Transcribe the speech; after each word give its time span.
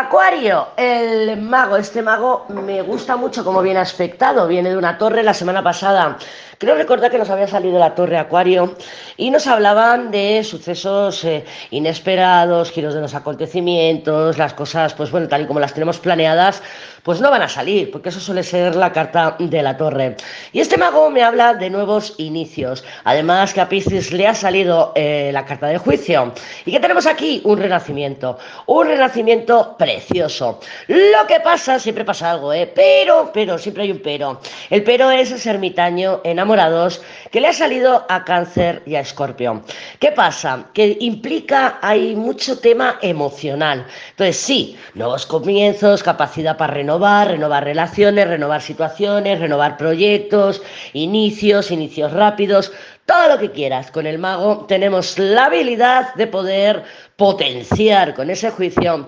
Acuario, 0.00 0.68
el 0.76 1.40
mago, 1.40 1.76
este 1.76 2.02
mago 2.02 2.46
me 2.50 2.82
gusta 2.82 3.16
mucho 3.16 3.44
como 3.44 3.62
viene 3.62 3.80
aspectado, 3.80 4.46
viene 4.46 4.70
de 4.70 4.76
una 4.76 4.96
torre 4.96 5.24
la 5.24 5.34
semana 5.34 5.60
pasada. 5.60 6.16
Creo 6.58 6.74
recordar 6.74 7.12
que 7.12 7.18
nos 7.18 7.30
había 7.30 7.46
salido 7.46 7.78
la 7.78 7.94
torre 7.94 8.18
Acuario 8.18 8.74
y 9.16 9.30
nos 9.30 9.46
hablaban 9.46 10.10
de 10.10 10.42
sucesos 10.42 11.24
eh, 11.24 11.44
inesperados, 11.70 12.72
giros 12.72 12.94
de 12.94 13.00
los 13.00 13.14
acontecimientos, 13.14 14.38
las 14.38 14.54
cosas, 14.54 14.92
pues 14.92 15.12
bueno, 15.12 15.28
tal 15.28 15.42
y 15.42 15.46
como 15.46 15.60
las 15.60 15.72
tenemos 15.72 16.00
planeadas, 16.00 16.60
pues 17.08 17.20
no 17.20 17.30
van 17.30 17.42
a 17.42 17.48
salir, 17.48 17.90
porque 17.90 18.08
eso 18.10 18.20
suele 18.20 18.42
ser 18.42 18.74
la 18.74 18.92
carta 18.92 19.36
de 19.38 19.62
la 19.62 19.76
torre. 19.76 20.16
Y 20.52 20.60
este 20.60 20.76
mago 20.76 21.08
me 21.10 21.22
habla 21.22 21.54
de 21.54 21.70
nuevos 21.70 22.14
inicios. 22.18 22.84
Además 23.04 23.54
que 23.54 23.60
a 23.60 23.68
Piscis 23.68 24.12
le 24.12 24.26
ha 24.26 24.34
salido 24.34 24.92
eh, 24.94 25.30
la 25.32 25.44
carta 25.44 25.68
de 25.68 25.78
juicio. 25.78 26.34
¿Y 26.66 26.72
qué 26.72 26.80
tenemos 26.80 27.06
aquí? 27.06 27.40
Un 27.44 27.58
renacimiento. 27.58 28.38
Un 28.66 28.88
renacimiento 28.88 29.76
precioso. 29.78 30.60
Lo 30.88 31.26
que 31.26 31.40
pasa, 31.40 31.78
siempre 31.78 32.04
pasa 32.04 32.30
algo, 32.30 32.52
¿eh? 32.52 32.70
Pero, 32.74 33.30
pero, 33.32 33.56
siempre 33.58 33.84
hay 33.84 33.92
un 33.92 34.02
pero. 34.02 34.40
El 34.68 34.82
pero 34.82 35.10
es 35.10 35.30
ese 35.30 35.50
ermitaño 35.50 36.20
enamorados 36.48 37.02
que 37.30 37.40
le 37.40 37.48
ha 37.48 37.52
salido 37.52 38.06
a 38.08 38.24
cáncer 38.24 38.82
y 38.86 38.94
a 38.94 39.00
escorpio. 39.00 39.62
¿Qué 39.98 40.12
pasa? 40.12 40.66
Que 40.72 40.96
implica, 41.00 41.78
hay 41.82 42.16
mucho 42.16 42.58
tema 42.58 42.98
emocional. 43.02 43.86
Entonces, 44.10 44.36
sí, 44.38 44.78
nuevos 44.94 45.26
comienzos, 45.26 46.02
capacidad 46.02 46.56
para 46.56 46.72
renovar, 46.72 47.28
renovar 47.28 47.64
relaciones, 47.64 48.28
renovar 48.28 48.62
situaciones, 48.62 49.40
renovar 49.40 49.76
proyectos, 49.76 50.62
inicios, 50.94 51.70
inicios 51.70 52.12
rápidos, 52.12 52.72
todo 53.04 53.28
lo 53.28 53.38
que 53.38 53.50
quieras. 53.50 53.90
Con 53.90 54.06
el 54.06 54.18
mago 54.18 54.64
tenemos 54.66 55.18
la 55.18 55.46
habilidad 55.46 56.14
de 56.14 56.28
poder 56.28 56.82
potenciar 57.16 58.14
con 58.14 58.30
ese 58.30 58.50
juicio 58.50 59.06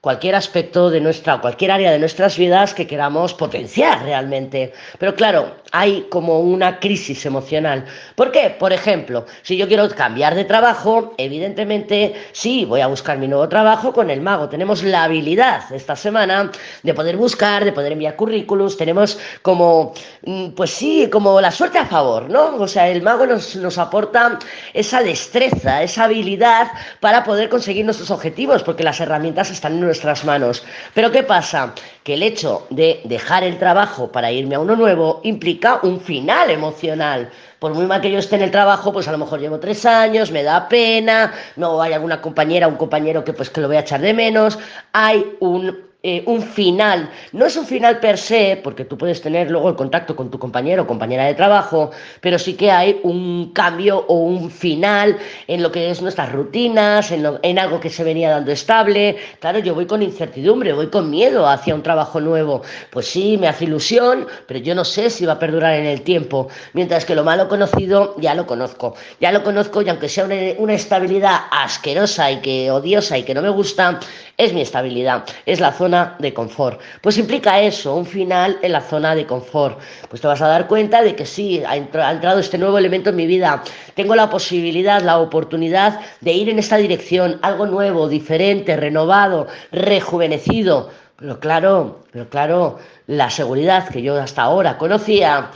cualquier 0.00 0.36
aspecto 0.36 0.90
de 0.90 1.00
nuestra, 1.00 1.40
cualquier 1.40 1.72
área 1.72 1.90
de 1.90 1.98
nuestras 1.98 2.38
vidas 2.38 2.72
que 2.72 2.86
queramos 2.86 3.34
potenciar 3.34 4.04
realmente. 4.04 4.72
Pero 4.98 5.14
claro, 5.16 5.56
hay 5.72 6.06
como 6.08 6.40
una 6.40 6.78
crisis 6.78 7.26
emocional. 7.26 7.84
¿Por 8.14 8.30
qué? 8.30 8.54
Por 8.56 8.72
ejemplo, 8.72 9.26
si 9.42 9.56
yo 9.56 9.66
quiero 9.66 9.88
cambiar 9.90 10.36
de 10.36 10.44
trabajo, 10.44 11.14
evidentemente 11.18 12.14
sí, 12.30 12.64
voy 12.64 12.80
a 12.80 12.86
buscar 12.86 13.18
mi 13.18 13.26
nuevo 13.26 13.48
trabajo 13.48 13.92
con 13.92 14.08
el 14.10 14.20
mago. 14.20 14.48
Tenemos 14.48 14.84
la 14.84 15.02
habilidad 15.04 15.62
esta 15.72 15.96
semana 15.96 16.52
de 16.84 16.94
poder 16.94 17.16
buscar, 17.16 17.64
de 17.64 17.72
poder 17.72 17.92
enviar 17.92 18.14
currículos, 18.14 18.76
tenemos 18.76 19.18
como, 19.42 19.94
mm, 20.22 20.50
pues 20.50 20.70
sí, 20.70 21.08
como 21.10 21.40
la 21.40 21.50
suerte 21.50 21.78
a 21.78 21.86
favor, 21.86 22.30
¿no? 22.30 22.56
O 22.56 22.68
sea, 22.68 22.88
el 22.88 23.02
mago 23.02 23.26
nos, 23.26 23.56
nos 23.56 23.78
aporta 23.78 24.38
esa 24.74 25.02
destreza, 25.02 25.82
esa 25.82 26.04
habilidad 26.04 26.68
para 27.00 27.24
poder 27.24 27.48
conseguir 27.48 27.84
nuestros 27.84 28.12
objetivos, 28.12 28.62
porque 28.62 28.84
las 28.84 29.00
herramientas 29.00 29.50
están 29.50 29.76
en 29.78 29.87
nuestras 29.88 30.24
manos. 30.24 30.64
Pero 30.94 31.10
¿qué 31.10 31.22
pasa? 31.22 31.74
Que 32.04 32.14
el 32.14 32.22
hecho 32.22 32.66
de 32.70 33.00
dejar 33.04 33.42
el 33.42 33.58
trabajo 33.58 34.12
para 34.12 34.30
irme 34.30 34.54
a 34.54 34.60
uno 34.60 34.76
nuevo 34.76 35.20
implica 35.24 35.80
un 35.82 36.00
final 36.00 36.50
emocional. 36.50 37.30
Por 37.58 37.74
muy 37.74 37.86
mal 37.86 38.00
que 38.00 38.12
yo 38.12 38.18
esté 38.18 38.36
en 38.36 38.42
el 38.42 38.50
trabajo, 38.50 38.92
pues 38.92 39.08
a 39.08 39.12
lo 39.12 39.18
mejor 39.18 39.40
llevo 39.40 39.58
tres 39.58 39.84
años, 39.84 40.30
me 40.30 40.44
da 40.44 40.68
pena, 40.68 41.32
no 41.56 41.82
hay 41.82 41.92
alguna 41.92 42.20
compañera, 42.20 42.68
un 42.68 42.76
compañero 42.76 43.24
que 43.24 43.32
pues 43.32 43.50
que 43.50 43.60
lo 43.60 43.66
voy 43.66 43.78
a 43.78 43.80
echar 43.80 44.00
de 44.00 44.14
menos, 44.14 44.58
hay 44.92 45.24
un 45.40 45.88
eh, 46.08 46.22
un 46.24 46.42
final. 46.42 47.10
No 47.32 47.44
es 47.44 47.56
un 47.56 47.66
final 47.66 48.00
per 48.00 48.16
se, 48.16 48.58
porque 48.62 48.84
tú 48.84 48.96
puedes 48.96 49.20
tener 49.20 49.50
luego 49.50 49.68
el 49.68 49.76
contacto 49.76 50.16
con 50.16 50.30
tu 50.30 50.38
compañero 50.38 50.84
o 50.84 50.86
compañera 50.86 51.26
de 51.26 51.34
trabajo, 51.34 51.90
pero 52.20 52.38
sí 52.38 52.54
que 52.54 52.70
hay 52.70 52.98
un 53.02 53.52
cambio 53.52 54.04
o 54.08 54.14
un 54.14 54.50
final 54.50 55.18
en 55.46 55.62
lo 55.62 55.70
que 55.70 55.90
es 55.90 56.00
nuestras 56.00 56.32
rutinas, 56.32 57.10
en, 57.10 57.26
en 57.42 57.58
algo 57.58 57.78
que 57.78 57.90
se 57.90 58.04
venía 58.04 58.30
dando 58.30 58.52
estable. 58.52 59.16
Claro, 59.40 59.58
yo 59.58 59.74
voy 59.74 59.86
con 59.86 60.02
incertidumbre, 60.02 60.72
voy 60.72 60.88
con 60.88 61.10
miedo 61.10 61.46
hacia 61.46 61.74
un 61.74 61.82
trabajo 61.82 62.20
nuevo. 62.20 62.62
Pues 62.90 63.06
sí, 63.06 63.36
me 63.36 63.48
hace 63.48 63.64
ilusión, 63.64 64.26
pero 64.46 64.60
yo 64.60 64.74
no 64.74 64.84
sé 64.84 65.10
si 65.10 65.26
va 65.26 65.34
a 65.34 65.38
perdurar 65.38 65.74
en 65.74 65.86
el 65.86 66.02
tiempo. 66.02 66.48
Mientras 66.72 67.04
que 67.04 67.14
lo 67.14 67.22
malo 67.24 67.48
conocido 67.48 68.14
ya 68.18 68.34
lo 68.34 68.46
conozco. 68.46 68.94
Ya 69.20 69.30
lo 69.30 69.42
conozco 69.42 69.82
y 69.82 69.88
aunque 69.88 70.08
sea 70.08 70.24
una, 70.24 70.36
una 70.58 70.74
estabilidad 70.74 71.36
asquerosa 71.50 72.30
y 72.30 72.40
que 72.40 72.70
odiosa 72.70 73.18
y 73.18 73.24
que 73.24 73.34
no 73.34 73.42
me 73.42 73.50
gusta, 73.50 74.00
es 74.38 74.54
mi 74.54 74.60
estabilidad, 74.60 75.24
es 75.44 75.58
la 75.58 75.72
zona 75.72 76.14
de 76.20 76.32
confort. 76.32 76.80
Pues 77.02 77.18
implica 77.18 77.60
eso, 77.60 77.96
un 77.96 78.06
final 78.06 78.56
en 78.62 78.70
la 78.70 78.80
zona 78.80 79.16
de 79.16 79.26
confort. 79.26 79.80
Pues 80.08 80.22
te 80.22 80.28
vas 80.28 80.40
a 80.40 80.46
dar 80.46 80.68
cuenta 80.68 81.02
de 81.02 81.16
que 81.16 81.26
sí, 81.26 81.60
ha, 81.66 81.76
entrado 81.76 82.38
este 82.38 82.56
nuevo 82.56 82.78
elemento 82.78 83.10
en 83.10 83.16
mi 83.16 83.26
vida. 83.26 83.64
Tengo 83.94 84.14
la 84.14 84.30
posibilidad, 84.30 85.02
la 85.02 85.18
oportunidad 85.18 86.00
de 86.20 86.32
ir 86.32 86.48
en 86.48 86.60
esta 86.60 86.76
dirección, 86.76 87.40
algo 87.42 87.66
nuevo, 87.66 88.08
diferente, 88.08 88.76
renovado, 88.76 89.48
rejuvenecido. 89.72 90.90
Pero 91.16 91.40
claro, 91.40 92.04
pero 92.12 92.28
claro, 92.28 92.78
la 93.08 93.30
seguridad 93.30 93.88
que 93.88 94.02
yo 94.02 94.20
hasta 94.20 94.42
ahora 94.42 94.78
conocía, 94.78 95.50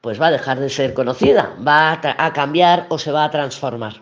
pues 0.00 0.18
va 0.18 0.28
a 0.28 0.30
dejar 0.30 0.58
de 0.58 0.70
ser 0.70 0.94
conocida, 0.94 1.54
va 1.66 2.00
a 2.02 2.32
cambiar 2.32 2.86
o 2.88 2.98
se 2.98 3.12
va 3.12 3.24
a 3.24 3.30
transformar. 3.30 3.92